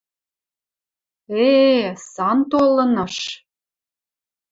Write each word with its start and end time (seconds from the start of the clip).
Э-э, 1.43 1.83
Санто 2.13 2.57
ылыныш. 2.67 3.15